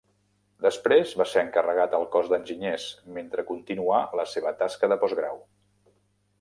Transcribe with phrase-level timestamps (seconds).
[0.65, 2.87] Després va ser encarregat al cos d'enginyers,
[3.19, 5.43] mentre continuà la seva tasca de postgrau.